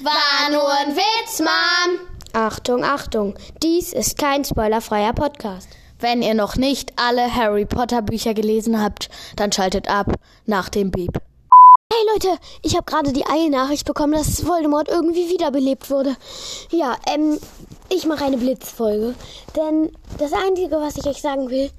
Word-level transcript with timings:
War 0.00 0.50
nur 0.52 0.70
ein 0.70 0.94
Witz, 0.94 1.40
Mom. 1.40 1.98
Achtung, 2.32 2.84
Achtung, 2.84 3.34
dies 3.64 3.92
ist 3.92 4.16
kein 4.16 4.44
spoilerfreier 4.44 5.12
Podcast. 5.12 5.68
Wenn 5.98 6.22
ihr 6.22 6.34
noch 6.34 6.54
nicht 6.54 6.92
alle 6.94 7.34
Harry 7.34 7.64
Potter 7.64 8.02
Bücher 8.02 8.32
gelesen 8.32 8.80
habt, 8.80 9.08
dann 9.34 9.50
schaltet 9.50 9.88
ab 9.88 10.12
nach 10.46 10.68
dem 10.68 10.92
Beep. 10.92 11.20
Hey 11.90 12.06
Leute, 12.12 12.40
ich 12.62 12.76
habe 12.76 12.84
gerade 12.84 13.12
die 13.12 13.26
Eilnachricht 13.26 13.86
bekommen, 13.86 14.12
dass 14.12 14.46
Voldemort 14.46 14.88
irgendwie 14.88 15.30
wiederbelebt 15.30 15.90
wurde. 15.90 16.16
Ja, 16.70 16.96
ähm, 17.12 17.40
ich 17.88 18.04
mache 18.04 18.24
eine 18.24 18.36
Blitzfolge. 18.36 19.14
Denn 19.56 19.90
das 20.18 20.32
Einzige, 20.34 20.76
was 20.76 20.98
ich 20.98 21.06
euch 21.06 21.22
sagen 21.22 21.48
will, 21.48 21.70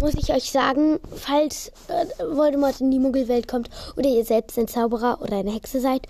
muss 0.00 0.14
ich 0.14 0.30
euch 0.30 0.50
sagen, 0.50 0.98
falls 1.14 1.68
äh, 1.86 2.06
Voldemort 2.18 2.80
in 2.80 2.90
die 2.90 2.98
Muggelwelt 2.98 3.46
kommt 3.46 3.70
oder 3.96 4.08
ihr 4.08 4.24
selbst 4.24 4.58
ein 4.58 4.66
Zauberer 4.66 5.22
oder 5.22 5.38
eine 5.38 5.52
Hexe 5.52 5.80
seid, 5.80 6.08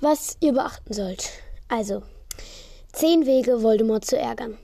was 0.00 0.38
ihr 0.40 0.54
beachten 0.54 0.94
sollt. 0.94 1.28
Also, 1.68 2.02
zehn 2.92 3.26
Wege, 3.26 3.62
Voldemort 3.62 4.06
zu 4.06 4.18
ärgern. 4.18 4.56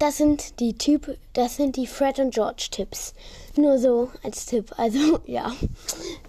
Das 0.00 0.16
sind 0.16 0.60
die 0.60 0.78
Typ, 0.78 1.18
das 1.34 1.56
sind 1.56 1.76
die 1.76 1.86
Fred 1.86 2.18
und 2.20 2.32
George 2.32 2.68
Tipps. 2.70 3.12
Nur 3.54 3.78
so 3.78 4.08
als 4.22 4.46
Tipp. 4.46 4.72
Also 4.78 5.20
ja, 5.26 5.52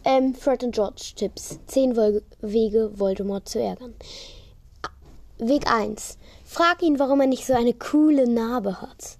ähm, 0.04 0.36
Fred 0.36 0.66
und 0.66 0.76
George 0.76 1.14
Tipps. 1.16 1.58
Zehn 1.68 1.96
Wege, 1.96 2.92
Voldemort 3.00 3.48
zu 3.48 3.62
ärgern. 3.62 3.94
Weg 5.38 5.72
1. 5.72 6.18
Frag 6.44 6.84
ihn, 6.84 7.00
warum 7.00 7.22
er 7.22 7.28
nicht 7.28 7.46
so 7.46 7.54
eine 7.54 7.74
coole 7.74 8.30
Narbe 8.30 8.82
hat. 8.82 9.18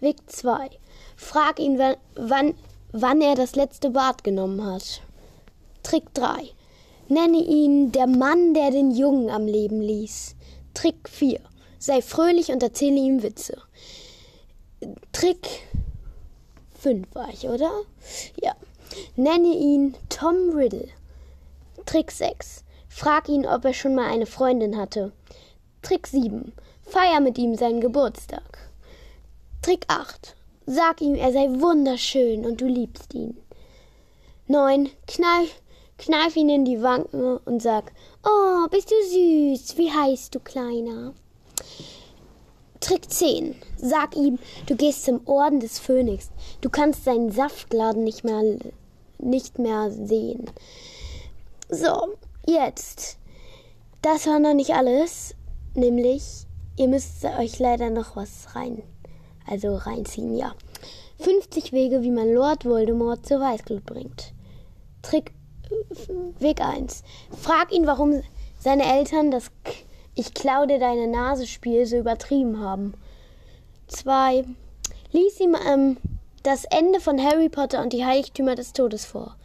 Weg 0.00 0.16
2. 0.26 0.70
Frag 1.16 1.60
ihn, 1.60 1.78
wann, 1.78 1.94
wann, 2.16 2.54
wann 2.90 3.20
er 3.20 3.36
das 3.36 3.54
letzte 3.54 3.90
Bad 3.90 4.24
genommen 4.24 4.66
hat. 4.66 5.00
Trick 5.84 6.12
3. 6.14 6.50
Nenne 7.06 7.38
ihn 7.38 7.92
der 7.92 8.08
Mann, 8.08 8.52
der 8.52 8.72
den 8.72 8.90
Jungen 8.90 9.30
am 9.30 9.46
Leben 9.46 9.80
ließ. 9.80 10.34
Trick 10.74 11.08
4. 11.08 11.38
Sei 11.82 12.00
fröhlich 12.00 12.52
und 12.52 12.62
erzähle 12.62 12.94
ihm 12.94 13.24
Witze. 13.24 13.60
Trick 15.10 15.48
5 16.78 17.12
war 17.12 17.28
ich, 17.30 17.48
oder? 17.48 17.72
Ja. 18.40 18.54
Nenne 19.16 19.48
ihn 19.48 19.96
Tom 20.08 20.50
Riddle. 20.50 20.86
Trick 21.84 22.12
6. 22.12 22.62
Frag 22.88 23.28
ihn, 23.28 23.44
ob 23.46 23.64
er 23.64 23.74
schon 23.74 23.96
mal 23.96 24.08
eine 24.08 24.26
Freundin 24.26 24.76
hatte. 24.76 25.10
Trick 25.82 26.06
7. 26.06 26.52
Feier 26.84 27.18
mit 27.18 27.36
ihm 27.36 27.56
seinen 27.56 27.80
Geburtstag. 27.80 28.70
Trick 29.60 29.84
8. 29.88 30.36
Sag 30.66 31.00
ihm, 31.00 31.16
er 31.16 31.32
sei 31.32 31.48
wunderschön 31.48 32.46
und 32.46 32.60
du 32.60 32.66
liebst 32.66 33.12
ihn. 33.12 33.36
9. 34.46 34.88
Kneif, 35.08 35.60
kneif 35.98 36.36
ihn 36.36 36.48
in 36.48 36.64
die 36.64 36.80
Wangen 36.80 37.38
und 37.38 37.60
sag, 37.60 37.90
oh, 38.24 38.68
bist 38.70 38.88
du 38.88 38.94
süß, 39.02 39.76
wie 39.78 39.90
heißt 39.90 40.32
du, 40.32 40.38
Kleiner? 40.38 41.14
Trick 42.80 43.10
10. 43.10 43.54
Sag 43.76 44.16
ihm, 44.16 44.38
du 44.66 44.74
gehst 44.74 45.04
zum 45.04 45.20
Orden 45.26 45.60
des 45.60 45.78
Phönix. 45.78 46.30
Du 46.60 46.68
kannst 46.68 47.04
seinen 47.04 47.30
Saftladen 47.30 48.02
nicht 48.02 48.24
mehr, 48.24 48.42
nicht 49.18 49.58
mehr 49.58 49.90
sehen. 49.90 50.50
So, 51.68 52.14
jetzt. 52.46 53.18
Das 54.02 54.26
war 54.26 54.40
noch 54.40 54.54
nicht 54.54 54.74
alles. 54.74 55.34
Nämlich, 55.74 56.22
ihr 56.76 56.88
müsst 56.88 57.24
euch 57.24 57.58
leider 57.58 57.88
noch 57.88 58.16
was 58.16 58.54
rein, 58.54 58.82
also 59.46 59.76
reinziehen, 59.76 60.36
ja. 60.36 60.54
50 61.20 61.72
Wege, 61.72 62.02
wie 62.02 62.10
man 62.10 62.32
Lord 62.32 62.64
Voldemort 62.64 63.24
zur 63.24 63.40
Weißglut 63.40 63.86
bringt. 63.86 64.34
Trick 65.02 65.32
Weg 66.38 66.60
1. 66.60 67.02
Frag 67.40 67.72
ihn, 67.72 67.86
warum 67.86 68.22
seine 68.58 68.84
Eltern 68.84 69.30
das 69.30 69.50
Ich 70.14 70.34
klau 70.34 70.66
dir 70.66 70.78
deine 70.78 71.06
Nase 71.06 71.46
Spiel 71.46 71.86
so 71.86 71.96
übertrieben 71.96 72.60
haben. 72.60 72.94
2. 73.88 74.44
Lies 75.12 75.40
ihm 75.40 75.56
ähm, 75.66 75.96
das 76.42 76.64
Ende 76.64 77.00
von 77.00 77.22
Harry 77.22 77.48
Potter 77.48 77.82
und 77.82 77.92
die 77.92 78.04
Heiligtümer 78.04 78.54
des 78.54 78.72
Todes 78.74 79.06
vor. 79.06 79.36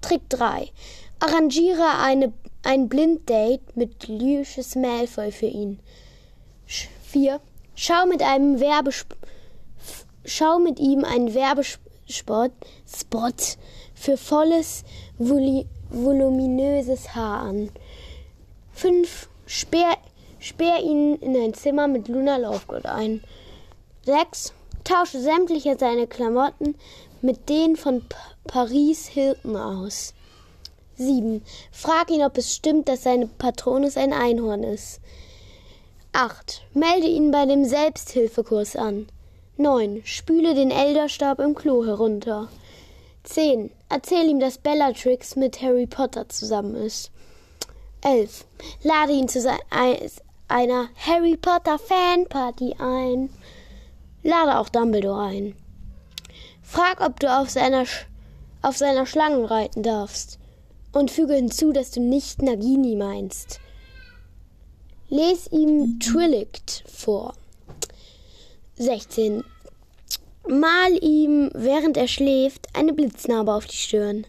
Trick 0.00 0.28
3. 0.30 0.70
Arrangiere 1.18 1.98
eine, 2.00 2.32
ein 2.62 2.88
Blinddate 2.88 3.62
mit 3.74 4.06
Lucius 4.06 4.76
Malfoy 4.76 5.32
für 5.32 5.46
ihn. 5.46 5.80
4. 6.66 7.40
Schau 7.74 8.06
mit 8.06 8.22
einem 8.22 8.60
Werbespot 8.60 9.18
Schau 10.26 10.58
mit 10.58 10.78
ihm 10.78 11.04
einen 11.04 11.34
Werbespot 11.34 12.52
Spot 12.86 13.32
für 13.94 14.16
volles, 14.16 14.84
volu 15.18 15.64
voluminöses 15.90 17.14
Haar 17.14 17.40
an. 17.40 17.70
5. 18.72 19.28
Sperr, 19.46 19.96
sperr 20.38 20.80
ihn 20.80 21.16
in 21.16 21.36
ein 21.36 21.54
Zimmer 21.54 21.86
mit 21.86 22.08
Luna 22.08 22.36
Lovegood 22.38 22.86
ein. 22.86 23.22
6. 24.06 24.52
Tausche 24.84 25.20
sämtliche 25.20 25.76
seine 25.78 26.06
Klamotten 26.06 26.74
mit 27.22 27.48
denen 27.48 27.76
von 27.76 28.00
P 28.00 28.16
Paris 28.46 29.06
Hilton 29.06 29.56
aus. 29.56 30.12
7. 30.96 31.42
Frag 31.72 32.10
ihn, 32.10 32.22
ob 32.22 32.36
es 32.38 32.54
stimmt, 32.54 32.88
dass 32.88 33.02
seine 33.02 33.26
Patronus 33.26 33.96
ein 33.96 34.12
Einhorn 34.12 34.62
ist. 34.62 35.00
8. 36.12 36.62
Melde 36.74 37.06
ihn 37.06 37.30
bei 37.30 37.46
dem 37.46 37.64
Selbsthilfekurs 37.64 38.76
an. 38.76 39.08
9. 39.56 40.02
Spüle 40.04 40.54
den 40.54 40.70
Elderstab 40.70 41.40
im 41.40 41.54
Klo 41.54 41.84
herunter. 41.84 42.48
10. 43.24 43.70
Erzähl 43.88 44.28
ihm, 44.28 44.38
dass 44.38 44.58
Bellatrix 44.58 45.34
mit 45.34 45.62
Harry 45.62 45.86
Potter 45.86 46.28
zusammen 46.28 46.76
ist. 46.76 47.10
11. 48.04 48.44
Lade 48.82 49.12
ihn 49.12 49.28
zu 49.28 49.40
einer 50.48 50.88
Harry 50.94 51.36
Potter 51.36 51.78
Fanparty 51.78 52.76
ein. 52.78 53.30
Lade 54.22 54.58
auch 54.58 54.68
Dumbledore 54.68 55.22
ein. 55.22 55.56
Frag, 56.62 57.00
ob 57.00 57.18
du 57.18 57.30
auf 57.30 57.48
seiner, 57.48 57.86
Sch 57.86 58.06
auf 58.62 58.76
seiner 58.76 59.06
Schlange 59.06 59.50
reiten 59.50 59.82
darfst. 59.82 60.38
Und 60.92 61.10
füge 61.10 61.34
hinzu, 61.34 61.72
dass 61.72 61.90
du 61.90 62.00
nicht 62.00 62.42
Nagini 62.42 62.94
meinst. 62.94 63.58
Les 65.08 65.48
ihm 65.50 65.98
Trillict 65.98 66.84
vor. 66.86 67.34
16. 68.76 69.44
Mal 70.46 71.02
ihm, 71.02 71.50
während 71.54 71.96
er 71.96 72.08
schläft, 72.08 72.68
eine 72.74 72.92
Blitznarbe 72.92 73.52
auf 73.52 73.66
die 73.66 73.76
Stirn. 73.76 74.26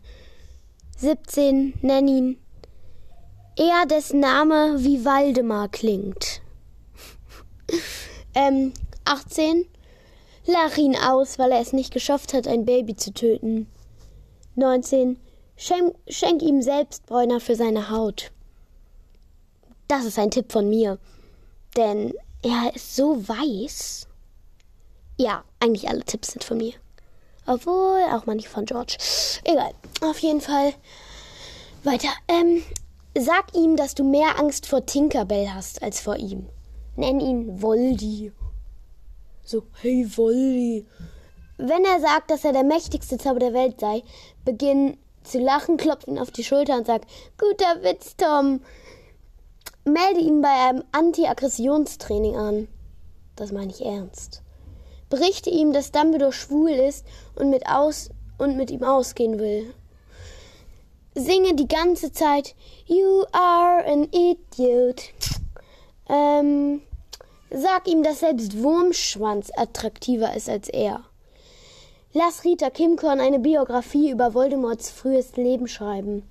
17. 0.98 1.74
Nenn 1.82 2.08
ihn. 2.08 2.45
Er, 3.58 3.86
dessen 3.86 4.20
Name 4.20 4.76
wie 4.80 5.06
Waldemar 5.06 5.70
klingt. 5.70 6.42
ähm, 8.36 8.74
18. 9.06 9.66
Lach 10.46 10.78
ihn 10.78 10.96
aus, 10.96 11.40
weil 11.40 11.52
er 11.52 11.62
es 11.62 11.74
nicht 11.74 11.94
geschafft 11.94 12.34
hat, 12.34 12.48
ein 12.48 12.66
Baby 12.66 12.96
zu 12.96 13.14
töten. 13.14 13.68
19. 14.56 15.20
Schenk, 15.58 15.96
schenk 16.08 16.42
ihm 16.42 16.62
Selbstbräuner 16.62 17.40
für 17.40 17.56
seine 17.56 17.90
Haut. 17.90 18.32
Das 19.88 20.06
ist 20.06 20.20
ein 20.20 20.32
Tipp 20.32 20.52
von 20.52 20.70
mir. 20.70 21.00
Denn 21.78 22.14
er 22.44 22.76
ist 22.76 22.96
so 22.96 23.28
weiß. 23.28 24.08
Ja, 25.18 25.44
eigentlich 25.60 25.88
alle 25.88 26.04
Tipps 26.04 26.32
sind 26.32 26.44
von 26.44 26.58
mir. 26.58 26.74
Obwohl, 27.48 28.04
auch 28.12 28.26
manche 28.26 28.50
von 28.50 28.66
George. 28.66 28.98
Egal. 29.44 29.72
Auf 30.02 30.20
jeden 30.20 30.42
Fall. 30.42 30.74
Weiter. 31.84 32.10
Ähm, 32.28 32.64
sag 33.18 33.56
ihm, 33.56 33.76
dass 33.76 33.96
du 33.96 34.04
mehr 34.04 34.40
Angst 34.40 34.68
vor 34.68 34.86
Tinkerbell 34.86 35.50
hast 35.54 35.82
als 35.82 36.00
vor 36.00 36.18
ihm. 36.18 36.48
Nenn 36.96 37.20
ihn 37.20 37.62
Voldy. 37.62 38.32
So, 39.44 39.64
hey 39.82 40.06
Voldy. 40.06 40.86
Wenn 41.58 41.86
er 41.86 42.02
sagt, 42.02 42.32
dass 42.32 42.44
er 42.44 42.52
der 42.52 42.64
mächtigste 42.64 43.18
Zauber 43.18 43.40
der 43.40 43.54
Welt 43.54 43.80
sei, 43.80 44.04
beginn 44.44 44.98
zu 45.24 45.40
lachen, 45.40 45.78
klopf 45.78 46.08
ihn 46.08 46.20
auf 46.20 46.32
die 46.32 46.44
Schulter 46.44 46.78
und 46.78 46.88
sag, 46.88 47.04
guter 47.38 47.84
Witz, 47.84 48.16
Tom. 48.18 48.62
Melde 49.86 50.20
ihn 50.20 50.42
bei 50.42 50.50
einem 50.50 50.84
Anti-Aggressionstraining 50.92 52.36
an. 52.36 52.68
Das 53.36 53.52
meine 53.52 53.72
ich 53.72 53.86
ernst. 53.86 54.42
Berichte 55.10 55.50
ihm, 55.50 55.74
dass 55.74 55.92
Dumbledore 55.92 56.34
schwul 56.34 56.72
ist 56.72 57.06
und 57.36 57.50
mit, 57.50 57.68
aus 57.68 58.10
und 58.38 58.58
mit 58.58 58.72
ihm 58.72 58.84
ausgehen 58.84 59.40
will. 59.40 59.74
Singe 61.16 61.56
die 61.56 61.68
ganze 61.68 62.12
Zeit 62.12 62.56
You 62.86 63.24
are 63.32 63.86
an 63.86 64.10
idiot. 64.12 65.14
Ähm, 66.10 66.82
sag 67.50 67.88
ihm, 67.88 68.04
dass 68.04 68.20
selbst 68.20 68.62
Wurmschwanz 68.62 69.50
attraktiver 69.56 70.36
ist 70.36 70.50
als 70.50 70.68
er. 70.68 71.06
Lass 72.12 72.44
Rita 72.44 72.70
Kimkorn 72.70 73.22
eine 73.22 73.40
Biografie 73.40 74.12
über 74.12 74.34
Voldemorts 74.34 74.90
frühes 74.90 75.38
Leben 75.38 75.68
schreiben. 75.70 76.24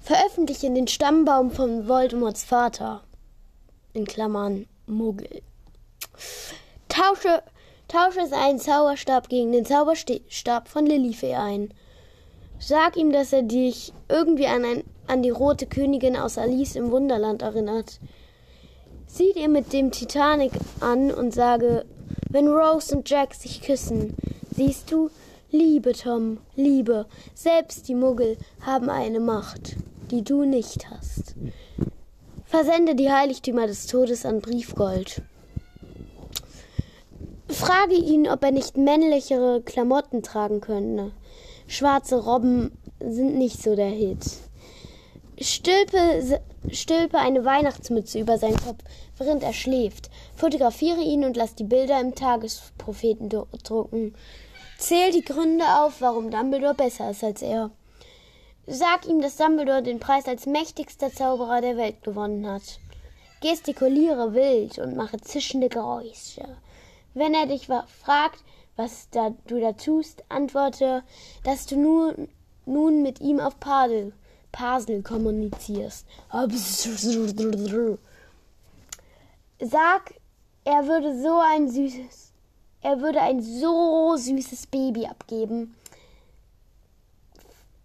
Veröffentliche 0.00 0.70
den 0.70 0.86
Stammbaum 0.86 1.50
von 1.50 1.88
Voldemorts 1.88 2.44
Vater. 2.44 3.02
In 3.92 4.04
Klammern 4.04 4.66
Muggel. 4.86 5.42
Tausche, 6.88 7.42
tausche 7.88 8.26
seinen 8.26 8.58
Zauberstab 8.60 9.28
gegen 9.28 9.52
den 9.52 9.64
Zauberstab 9.64 10.68
von 10.68 10.86
Lilifee 10.86 11.34
ein. 11.34 11.74
Sag 12.64 12.96
ihm, 12.96 13.10
dass 13.10 13.32
er 13.32 13.42
dich 13.42 13.92
irgendwie 14.08 14.46
an 14.46 14.64
ein, 14.64 14.84
an 15.08 15.20
die 15.24 15.30
rote 15.30 15.66
Königin 15.66 16.16
aus 16.16 16.38
Alice 16.38 16.76
im 16.76 16.92
Wunderland 16.92 17.42
erinnert. 17.42 17.98
Sieh 19.08 19.32
dir 19.32 19.48
mit 19.48 19.72
dem 19.72 19.90
Titanic 19.90 20.52
an 20.78 21.10
und 21.10 21.34
sage, 21.34 21.84
wenn 22.30 22.46
Rose 22.46 22.94
und 22.94 23.10
Jack 23.10 23.34
sich 23.34 23.62
küssen, 23.62 24.16
siehst 24.54 24.92
du, 24.92 25.10
Liebe, 25.50 25.92
Tom, 25.92 26.38
Liebe, 26.54 27.06
selbst 27.34 27.88
die 27.88 27.96
Muggel 27.96 28.38
haben 28.60 28.88
eine 28.90 29.18
Macht, 29.18 29.74
die 30.12 30.22
du 30.22 30.44
nicht 30.44 30.88
hast. 30.88 31.34
Versende 32.44 32.94
die 32.94 33.10
Heiligtümer 33.10 33.66
des 33.66 33.88
Todes 33.88 34.24
an 34.24 34.40
Briefgold. 34.40 35.20
Frage 37.48 37.96
ihn, 37.96 38.28
ob 38.28 38.44
er 38.44 38.52
nicht 38.52 38.76
männlichere 38.76 39.62
Klamotten 39.62 40.22
tragen 40.22 40.60
könnte. 40.60 41.10
Schwarze 41.72 42.22
Robben 42.22 42.76
sind 43.00 43.38
nicht 43.38 43.62
so 43.62 43.74
der 43.74 43.88
Hit. 43.88 44.26
Stülpe, 45.40 46.38
stülpe 46.70 47.16
eine 47.16 47.46
Weihnachtsmütze 47.46 48.20
über 48.20 48.36
seinen 48.36 48.58
Kopf, 48.58 48.84
während 49.16 49.42
er 49.42 49.54
schläft. 49.54 50.10
Fotografiere 50.36 51.00
ihn 51.00 51.24
und 51.24 51.34
lass 51.34 51.54
die 51.54 51.64
Bilder 51.64 51.98
im 51.98 52.14
Tagespropheten 52.14 53.30
drucken. 53.30 54.14
Zähl 54.76 55.12
die 55.12 55.24
Gründe 55.24 55.64
auf, 55.78 56.02
warum 56.02 56.30
Dumbledore 56.30 56.74
besser 56.74 57.10
ist 57.10 57.24
als 57.24 57.40
er. 57.40 57.70
Sag 58.66 59.06
ihm, 59.08 59.22
dass 59.22 59.38
Dumbledore 59.38 59.82
den 59.82 59.98
Preis 59.98 60.26
als 60.26 60.44
mächtigster 60.44 61.10
Zauberer 61.10 61.62
der 61.62 61.78
Welt 61.78 62.02
gewonnen 62.02 62.46
hat. 62.46 62.80
Gestikuliere 63.40 64.34
wild 64.34 64.78
und 64.78 64.94
mache 64.94 65.22
zischende 65.22 65.70
Geräusche. 65.70 66.44
Wenn 67.14 67.32
er 67.32 67.46
dich 67.46 67.66
fragt, 67.66 68.44
was 68.76 69.08
da, 69.10 69.34
du 69.46 69.60
da 69.60 69.72
tust, 69.72 70.24
antworte, 70.28 71.02
dass 71.44 71.66
du 71.66 71.76
nun, 71.76 72.28
nun 72.66 73.02
mit 73.02 73.20
ihm 73.20 73.40
auf 73.40 73.58
Padel, 73.60 74.12
Pasel 74.50 75.02
kommunizierst. 75.02 76.06
Sag, 79.60 80.14
er 80.64 80.86
würde 80.86 81.20
so 81.22 81.40
ein 81.40 81.68
süßes, 81.70 82.32
er 82.80 83.00
würde 83.00 83.20
ein 83.20 83.42
so 83.42 84.16
süßes 84.16 84.66
Baby 84.68 85.06
abgeben. 85.06 85.74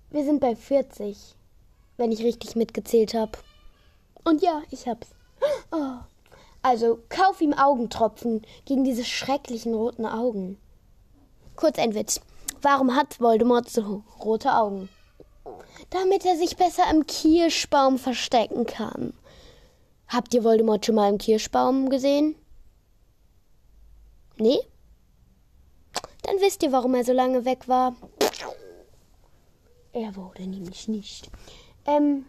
Wir 0.09 0.23
sind 0.23 0.39
bei 0.39 0.55
40, 0.55 1.35
wenn 1.97 2.11
ich 2.11 2.23
richtig 2.23 2.55
mitgezählt 2.55 3.13
habe. 3.13 3.37
Und 4.23 4.41
ja, 4.41 4.61
ich 4.71 4.87
hab's. 4.87 5.09
Oh. 5.71 5.97
Also 6.61 6.99
kauf 7.09 7.39
ihm 7.41 7.53
Augentropfen 7.53 8.41
gegen 8.65 8.83
diese 8.83 9.05
schrecklichen 9.05 9.73
roten 9.73 10.05
Augen. 10.05 10.57
Kurz 11.57 11.77
ein 11.79 11.95
Witz. 11.95 12.21
Warum 12.61 12.95
hat 12.95 13.19
Voldemort 13.19 13.69
so 13.69 14.03
rote 14.23 14.53
Augen? 14.53 14.89
Damit 15.89 16.23
er 16.23 16.37
sich 16.37 16.55
besser 16.55 16.83
im 16.91 17.05
Kirschbaum 17.05 17.97
verstecken 17.97 18.65
kann. 18.65 19.13
Habt 20.07 20.33
ihr 20.33 20.43
Voldemort 20.43 20.85
schon 20.85 20.95
mal 20.95 21.09
im 21.09 21.17
Kirschbaum 21.17 21.89
gesehen? 21.89 22.35
Nee? 24.37 24.59
Dann 26.21 26.39
wisst 26.39 26.61
ihr, 26.61 26.71
warum 26.71 26.93
er 26.93 27.03
so 27.03 27.13
lange 27.13 27.43
weg 27.43 27.67
war. 27.67 27.95
Er 29.93 30.15
wurde 30.15 30.43
nämlich 30.43 30.87
nicht. 30.87 31.29
Ähm, 31.85 32.25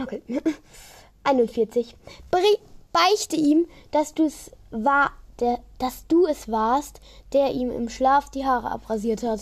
okay. 0.00 0.22
41. 1.24 1.96
Brie 2.30 2.58
beichte 2.92 3.36
ihm, 3.36 3.66
dass 3.90 4.14
du 4.14 4.26
es 4.26 4.52
war, 4.70 5.12
der, 5.42 5.58
dass 5.78 6.06
du 6.06 6.26
es 6.26 6.50
warst, 6.50 7.00
der 7.32 7.52
ihm 7.52 7.70
im 7.70 7.88
Schlaf 7.90 8.30
die 8.30 8.46
Haare 8.46 8.70
abrasiert 8.70 9.22
hat. 9.22 9.40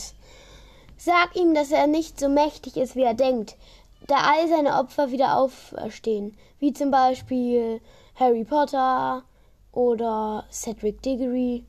Sag 0.97 1.37
ihm, 1.37 1.55
dass 1.55 1.71
er 1.71 1.87
nicht 1.87 2.19
so 2.19 2.29
mächtig 2.29 2.77
ist, 2.77 2.97
wie 2.97 3.03
er 3.03 3.15
denkt, 3.15 3.57
da 4.07 4.17
all 4.17 4.49
seine 4.49 4.79
Opfer 4.79 5.13
wieder 5.13 5.37
auferstehen, 5.39 6.37
wie 6.59 6.73
zum 6.73 6.91
Beispiel 6.91 7.81
Harry 8.17 8.45
Potter 8.45 9.23
oder 9.73 10.45
Cedric 10.51 11.03
Diggory 11.03 11.65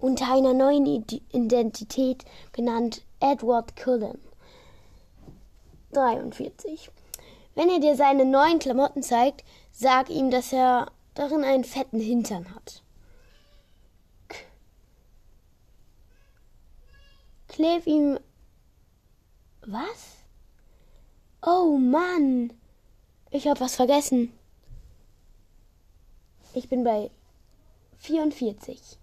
unter 0.00 0.32
einer 0.32 0.54
neuen 0.54 0.86
Identität 0.86 2.24
genannt 2.52 3.02
Edward 3.20 3.76
Cullen. 3.76 4.18
43. 5.92 6.90
Wenn 7.54 7.70
er 7.70 7.78
dir 7.78 7.96
seine 7.96 8.24
neuen 8.24 8.58
Klamotten 8.58 9.02
zeigt, 9.02 9.44
sag 9.72 10.10
ihm, 10.10 10.30
dass 10.30 10.52
er 10.52 10.90
darin 11.14 11.44
einen 11.44 11.64
fetten 11.64 12.00
Hintern 12.00 12.54
hat. 12.54 12.83
Kleb 17.54 17.86
ihm. 17.86 18.18
Was? 19.64 20.16
Oh 21.40 21.78
Mann! 21.78 22.52
Ich 23.30 23.46
hab 23.46 23.60
was 23.60 23.76
vergessen. 23.76 24.36
Ich 26.52 26.68
bin 26.68 26.82
bei 26.82 27.12
44. 27.98 28.98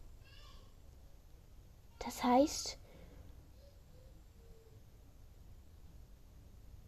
Das 1.99 2.25
heißt, 2.25 2.77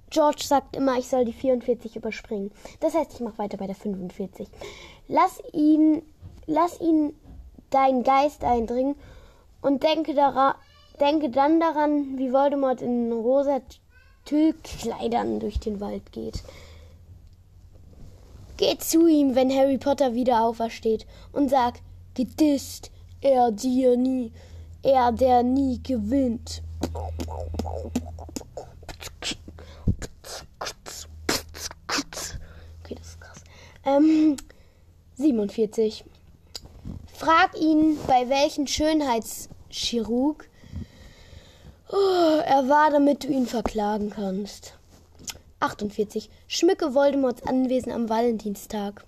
George 0.10 0.44
sagt 0.44 0.76
immer, 0.76 1.00
ich 1.00 1.08
soll 1.08 1.24
die 1.24 1.32
44 1.32 1.96
überspringen. 1.96 2.52
Das 2.82 2.94
heißt, 2.94 3.14
ich 3.14 3.20
mache 3.22 3.38
weiter 3.38 3.56
bei 3.56 3.68
der 3.68 3.76
45. 3.78 4.50
Lass 5.08 5.42
ihn, 5.54 6.02
lass 6.46 6.82
ihn 6.82 7.18
deinen 7.70 8.04
Geist 8.04 8.44
eindringen 8.44 8.98
und 9.62 9.84
denke, 9.84 10.14
daran, 10.14 10.56
denke 11.00 11.30
dann 11.30 11.60
daran, 11.60 12.18
wie 12.18 12.32
Voldemort 12.32 12.82
in 12.82 13.12
rosa 13.12 13.62
Tüllkleidern 14.26 15.40
durch 15.40 15.60
den 15.60 15.80
Wald 15.80 16.12
geht. 16.12 16.44
Geh 18.58 18.78
zu 18.78 19.08
ihm, 19.08 19.36
wenn 19.36 19.52
Harry 19.52 19.78
Potter 19.78 20.14
wieder 20.14 20.44
aufersteht 20.44 21.06
und 21.32 21.50
sag, 21.50 21.80
gedisst 22.14 22.92
er 23.22 23.52
dir 23.52 23.98
nie, 23.98 24.32
er 24.84 25.12
der 25.12 25.44
nie 25.44 25.82
gewinnt. 25.82 26.62
Ähm, 33.86 34.38
47. 35.16 36.06
Frag 37.14 37.60
ihn, 37.60 37.98
bei 38.08 38.30
welchem 38.30 38.68
Schönheitschirurg 38.68 40.50
oh, 41.94 42.42
er 42.46 42.68
war, 42.68 42.90
damit 42.92 43.24
du 43.24 43.28
ihn 43.28 43.46
verklagen 43.46 44.10
kannst. 44.10 44.74
48. 45.60 46.30
Schmücke 46.48 46.94
Voldemorts 46.94 47.44
Anwesen 47.44 47.92
am 47.92 48.10
Valentinstag. 48.10 49.06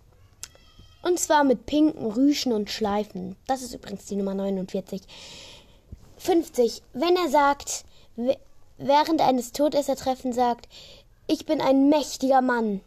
Und 1.01 1.19
zwar 1.19 1.43
mit 1.43 1.65
pinken 1.65 2.05
Rüschen 2.05 2.53
und 2.53 2.69
Schleifen. 2.69 3.35
Das 3.47 3.61
ist 3.61 3.73
übrigens 3.73 4.05
die 4.05 4.15
Nummer 4.15 4.33
49. 4.33 5.01
50. 6.17 6.81
Wenn 6.93 7.15
er 7.15 7.29
sagt, 7.29 7.83
während 8.77 9.21
eines 9.21 9.51
Todessertreffens 9.51 10.35
sagt, 10.35 10.67
ich 11.27 11.45
bin 11.45 11.61
ein 11.61 11.89
mächtiger 11.89 12.41
Mann, 12.41 12.81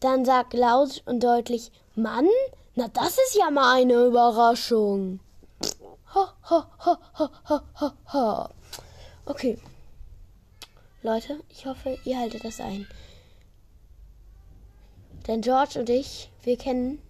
dann 0.00 0.24
sag 0.24 0.52
laut 0.52 1.02
und 1.06 1.22
deutlich, 1.22 1.70
Mann? 1.94 2.28
Na, 2.74 2.88
das 2.88 3.18
ist 3.18 3.36
ja 3.38 3.50
mal 3.50 3.74
eine 3.74 4.06
Überraschung. 4.06 5.20
Ha, 6.14 6.34
ha, 6.42 6.70
ha, 6.78 6.98
ha, 7.14 7.30
ha, 7.44 7.64
ha, 7.74 7.94
ha. 8.06 8.50
Okay. 9.26 9.58
Leute, 11.02 11.42
ich 11.48 11.66
hoffe, 11.66 11.98
ihr 12.04 12.18
haltet 12.18 12.44
das 12.44 12.60
ein. 12.60 12.86
Denn 15.26 15.40
George 15.40 15.78
und 15.78 15.88
ich, 15.88 16.30
wir 16.42 16.56
kennen. 16.56 17.00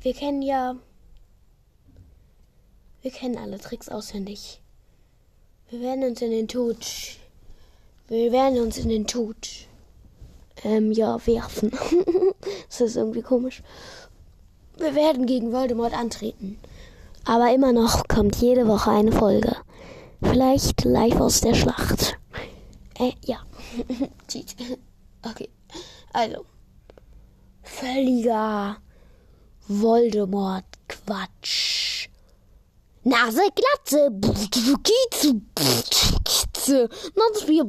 Wir 0.00 0.14
kennen 0.14 0.42
ja. 0.42 0.76
Wir 3.02 3.10
kennen 3.10 3.38
alle 3.38 3.58
Tricks 3.58 3.88
auswendig. 3.88 4.60
Wir 5.68 5.80
werden 5.80 6.04
uns 6.04 6.20
in 6.20 6.30
den 6.30 6.48
Tod 6.48 7.18
wir 8.10 8.32
werden 8.32 8.58
uns 8.58 8.76
in 8.76 8.88
den 8.88 9.06
Tod, 9.06 9.48
ähm, 10.64 10.90
ja, 10.90 11.24
werfen. 11.28 11.70
das 12.68 12.80
ist 12.80 12.96
irgendwie 12.96 13.22
komisch. 13.22 13.62
Wir 14.80 14.94
werden 14.94 15.26
gegen 15.26 15.52
Voldemort 15.52 15.92
antreten. 15.92 16.58
Aber 17.26 17.52
immer 17.52 17.72
noch 17.72 18.08
kommt 18.08 18.36
jede 18.36 18.66
Woche 18.66 18.90
eine 18.90 19.12
Folge. 19.12 19.54
Vielleicht 20.22 20.84
live 20.84 21.20
aus 21.20 21.42
der 21.42 21.52
Schlacht. 21.52 22.16
Äh, 22.98 23.12
ja. 23.26 23.40
okay. 25.22 25.50
Also. 26.14 26.46
Völliger 27.62 28.78
Voldemort-Quatsch. 29.68 32.08
Nase, 33.04 33.42
Glatze. 33.54 34.10
Katze. 36.24 36.88
Nanspiel. 37.16 37.64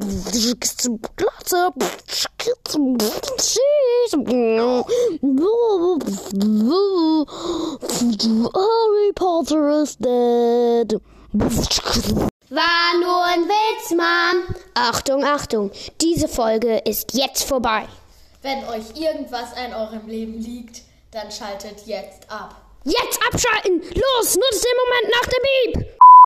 Harry 8.53 9.11
Potter 9.13 9.69
is 9.81 9.95
dead. 9.97 10.99
War 12.49 12.99
nur 12.99 13.23
ein 13.25 13.47
Witz, 13.47 13.91
Mom. 13.91 14.55
Achtung, 14.73 15.23
Achtung, 15.23 15.71
diese 16.01 16.27
Folge 16.27 16.79
ist 16.79 17.13
jetzt 17.13 17.43
vorbei. 17.43 17.87
Wenn 18.41 18.63
euch 18.69 18.99
irgendwas 18.99 19.53
an 19.53 19.73
eurem 19.73 20.07
Leben 20.07 20.39
liegt, 20.39 20.81
dann 21.11 21.31
schaltet 21.31 21.85
jetzt 21.85 22.29
ab. 22.29 22.55
Jetzt 22.83 23.19
abschalten! 23.31 23.81
Los, 23.81 24.35
nutzt 24.35 24.65
den 24.65 24.77
Moment 24.81 25.11
nach 25.11 25.27
dem 25.29 25.43
Beep! 25.43 26.01